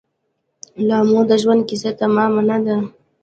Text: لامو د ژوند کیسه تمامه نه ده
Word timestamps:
لامو 0.87 1.21
د 1.29 1.31
ژوند 1.41 1.61
کیسه 1.69 1.91
تمامه 2.01 2.41
نه 2.49 2.57
ده 2.65 2.77